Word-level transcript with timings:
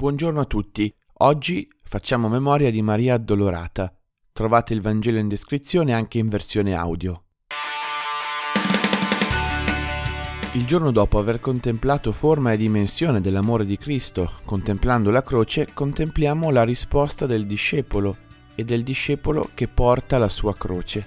Buongiorno 0.00 0.40
a 0.40 0.46
tutti. 0.46 0.90
Oggi 1.18 1.68
facciamo 1.84 2.30
memoria 2.30 2.70
di 2.70 2.80
Maria 2.80 3.16
Addolorata. 3.16 3.94
Trovate 4.32 4.72
il 4.72 4.80
Vangelo 4.80 5.18
in 5.18 5.28
descrizione 5.28 5.92
anche 5.92 6.16
in 6.16 6.30
versione 6.30 6.72
audio. 6.72 7.24
Il 10.54 10.64
giorno 10.64 10.90
dopo 10.90 11.18
aver 11.18 11.38
contemplato 11.38 12.12
forma 12.12 12.52
e 12.52 12.56
dimensione 12.56 13.20
dell'amore 13.20 13.66
di 13.66 13.76
Cristo, 13.76 14.38
contemplando 14.46 15.10
la 15.10 15.22
croce, 15.22 15.68
contempliamo 15.74 16.48
la 16.48 16.64
risposta 16.64 17.26
del 17.26 17.46
discepolo 17.46 18.16
e 18.54 18.64
del 18.64 18.82
discepolo 18.82 19.50
che 19.52 19.68
porta 19.68 20.16
la 20.16 20.30
sua 20.30 20.56
croce. 20.56 21.06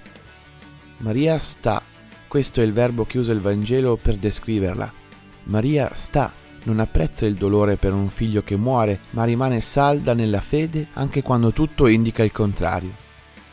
Maria 0.98 1.36
sta, 1.38 1.82
questo 2.28 2.60
è 2.60 2.62
il 2.62 2.72
verbo 2.72 3.04
che 3.04 3.18
usa 3.18 3.32
il 3.32 3.40
Vangelo 3.40 3.96
per 3.96 4.14
descriverla. 4.18 4.92
Maria 5.46 5.92
sta 5.94 6.42
non 6.64 6.80
apprezza 6.80 7.26
il 7.26 7.34
dolore 7.34 7.76
per 7.76 7.92
un 7.92 8.08
figlio 8.08 8.42
che 8.42 8.56
muore, 8.56 9.00
ma 9.10 9.24
rimane 9.24 9.60
salda 9.60 10.14
nella 10.14 10.40
fede 10.40 10.88
anche 10.94 11.22
quando 11.22 11.52
tutto 11.52 11.86
indica 11.86 12.22
il 12.22 12.32
contrario. 12.32 13.02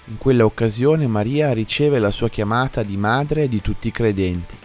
In 0.06 0.18
quella 0.18 0.46
occasione 0.46 1.08
Maria 1.08 1.54
riceve 1.54 2.00
la 2.00 2.12
sua 2.12 2.30
chiamata 2.30 2.84
di 2.84 2.98
madre 2.98 3.48
di 3.48 3.62
tutti 3.62 3.88
i 3.88 3.92
credenti. 3.92 4.56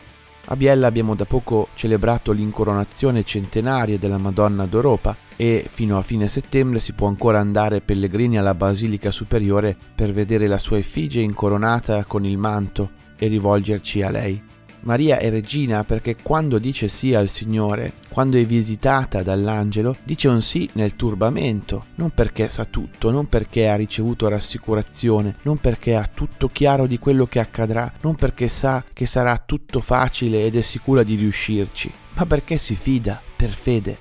A 0.49 0.57
Biella 0.57 0.87
abbiamo 0.87 1.15
da 1.15 1.25
poco 1.25 1.69
celebrato 1.75 2.33
l'incoronazione 2.33 3.25
centenaria 3.25 3.99
della 3.99 4.19
Madonna 4.19 4.67
d'Europa 4.67 5.17
e 5.35 5.67
fino 5.69 5.99
a 5.99 6.03
fine 6.03 6.29
settembre 6.29 6.79
si 6.79 6.93
può 6.93 7.09
ancora 7.09 7.41
andare 7.41 7.81
pellegrini 7.81 8.39
alla 8.39 8.55
Basilica 8.55 9.11
Superiore 9.11 9.77
per 9.95 10.13
vedere 10.13 10.47
la 10.47 10.59
sua 10.59 10.79
effigie 10.79 11.21
incoronata 11.21 12.05
con 12.05 12.25
il 12.25 12.39
manto 12.39 12.91
e 13.19 13.27
rivolgerci 13.27 14.03
a 14.03 14.11
lei. 14.11 14.43
Maria 14.87 15.19
è 15.19 15.31
regina 15.31 15.83
perché 15.83 16.15
quando 16.23 16.61
dice 16.61 16.87
sì 16.87 17.13
al 17.13 17.29
Signore, 17.29 17.95
quando 18.09 18.39
è 18.39 18.45
visitata 18.45 19.25
dall'angelo, 19.25 19.97
dice 20.05 20.29
un 20.29 20.41
sì 20.43 20.71
nel 20.75 20.95
turbamento, 20.95 21.87
non 21.97 22.11
perché 22.11 22.49
sa 22.49 22.67
tutto, 22.67 23.11
non 23.11 23.29
perché 23.29 23.69
ha 23.69 23.75
ricevuto 23.75 24.29
rassicurazione, 24.29 25.39
non 25.43 25.59
perché 25.59 25.97
ha 25.97 26.09
tutto 26.13 26.49
chiaro 26.49 26.87
di 26.87 27.01
quello 27.01 27.27
che 27.27 27.41
accadrà, 27.41 27.93
non 28.03 28.15
perché 28.15 28.49
sa 28.49 28.85
che 28.93 29.07
sarà 29.07 29.43
tutto 29.45 29.81
facile 29.81 30.47
ed 30.47 30.55
è 30.55 30.63
sicura 30.63 31.03
di 31.03 31.17
riuscirci, 31.17 31.93
ma 32.15 32.25
perché 32.25 32.57
si 32.57 32.77
fida 32.77 33.21
per 33.35 33.51
fede. 33.51 33.99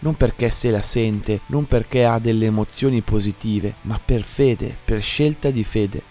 Non 0.00 0.16
perché 0.16 0.50
se 0.50 0.70
la 0.70 0.82
sente, 0.82 1.40
non 1.46 1.64
perché 1.64 2.04
ha 2.04 2.18
delle 2.18 2.46
emozioni 2.46 3.00
positive, 3.00 3.76
ma 3.82 3.98
per 4.04 4.24
fede, 4.24 4.76
per 4.84 5.00
scelta 5.00 5.50
di 5.50 5.64
fede. 5.64 6.02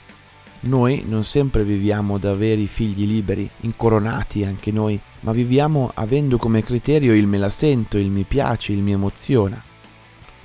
Noi 0.63 1.03
non 1.07 1.23
sempre 1.23 1.63
viviamo 1.63 2.19
da 2.19 2.35
veri 2.35 2.67
figli 2.67 3.07
liberi, 3.07 3.49
incoronati 3.61 4.43
anche 4.43 4.71
noi, 4.71 4.99
ma 5.21 5.31
viviamo 5.31 5.89
avendo 5.95 6.37
come 6.37 6.61
criterio 6.61 7.15
il 7.15 7.25
me 7.25 7.39
la 7.39 7.49
sento, 7.49 7.97
il 7.97 8.11
mi 8.11 8.23
piace, 8.23 8.71
il 8.71 8.83
mi 8.83 8.91
emoziona. 8.91 9.59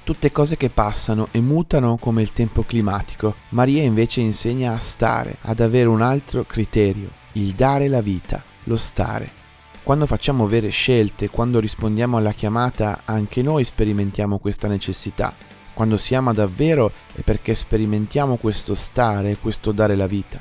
Tutte 0.05 0.33
cose 0.33 0.57
che 0.57 0.71
passano 0.71 1.29
e 1.33 1.41
mutano 1.41 1.99
come 1.99 2.23
il 2.23 2.33
tempo 2.33 2.63
climatico. 2.63 3.35
Maria 3.51 3.83
invece 3.83 4.23
insegna 4.23 4.73
a 4.73 4.79
stare, 4.79 5.37
ad 5.43 5.61
avere 5.61 5.89
un 5.89 6.01
altro 6.01 6.45
criterio, 6.45 7.11
il 7.33 7.53
dare 7.53 7.87
la 7.87 8.01
vita, 8.01 8.43
lo 8.65 8.79
stare. 8.79 9.45
Quando 9.83 10.07
facciamo 10.07 10.47
vere 10.47 10.71
scelte, 10.71 11.29
quando 11.29 11.61
rispondiamo 11.61 12.17
alla 12.17 12.33
chiamata, 12.33 13.03
anche 13.05 13.43
noi 13.43 13.65
sperimentiamo 13.65 14.39
questa 14.39 14.67
necessità 14.67 15.35
quando 15.77 15.99
si 15.99 16.15
ama 16.15 16.33
davvero 16.33 16.91
è 17.13 17.21
perché 17.21 17.55
sperimentiamo 17.55 18.39
questo 18.39 18.75
stare, 18.75 19.37
questo 19.37 19.73
dare 19.73 19.95
la 19.95 20.07
vita. 20.07 20.41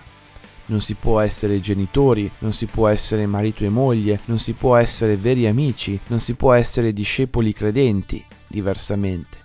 Non 0.68 0.80
si 0.80 0.94
può 0.94 1.20
essere 1.20 1.60
genitori, 1.60 2.32
non 2.38 2.54
si 2.54 2.68
può 2.68 2.88
essere 2.88 3.26
marito 3.26 3.66
e 3.66 3.70
moglie, 3.70 4.22
non 4.28 4.40
si 4.40 4.54
può 4.54 4.78
essere 4.78 5.18
veri 5.18 5.46
amici, 5.46 6.00
non 6.08 6.22
si 6.22 6.36
può 6.36 6.54
essere 6.54 6.94
discepoli 6.94 7.52
credenti, 7.52 8.24
diversamente. 8.48 9.40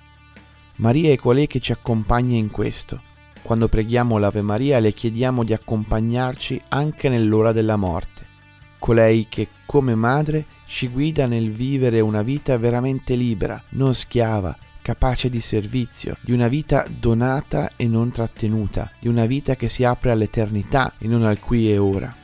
Maria 0.76 1.10
è 1.10 1.16
colei 1.16 1.48
che 1.48 1.58
ci 1.58 1.72
accompagna 1.72 2.36
in 2.36 2.52
questo. 2.52 3.02
Quando 3.42 3.66
preghiamo 3.66 4.16
l'Ave 4.16 4.42
Maria 4.42 4.78
le 4.78 4.92
chiediamo 4.92 5.42
di 5.42 5.52
accompagnarci 5.52 6.62
anche 6.68 7.08
nell'ora 7.08 7.50
della 7.50 7.76
morte. 7.76 8.24
Colei 8.78 9.26
che, 9.28 9.48
come 9.66 9.96
madre, 9.96 10.44
ci 10.66 10.86
guida 10.86 11.26
nel 11.26 11.50
vivere 11.50 11.98
una 11.98 12.22
vita 12.22 12.56
veramente 12.58 13.16
libera, 13.16 13.60
non 13.70 13.92
schiava, 13.92 14.56
capace 14.82 15.30
di 15.30 15.40
servizio, 15.40 16.16
di 16.20 16.32
una 16.32 16.48
vita 16.48 16.86
donata 16.88 17.72
e 17.76 17.86
non 17.86 18.10
trattenuta, 18.10 18.90
di 18.98 19.08
una 19.08 19.26
vita 19.26 19.56
che 19.56 19.68
si 19.68 19.84
apre 19.84 20.10
all'eternità 20.10 20.94
e 20.98 21.06
non 21.06 21.24
al 21.24 21.38
qui 21.40 21.70
e 21.70 21.78
ora. 21.78 22.14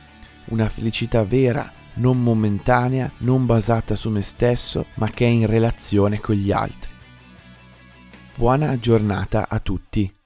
Una 0.45 0.69
felicità 0.69 1.23
vera, 1.23 1.71
non 1.95 2.21
momentanea, 2.21 3.11
non 3.19 3.45
basata 3.45 3.95
su 3.95 4.09
me 4.09 4.21
stesso, 4.21 4.87
ma 4.95 5.09
che 5.09 5.25
è 5.25 5.29
in 5.29 5.45
relazione 5.45 6.19
con 6.19 6.35
gli 6.35 6.51
altri. 6.51 6.91
Buona 8.35 8.77
giornata 8.79 9.47
a 9.49 9.59
tutti. 9.59 10.16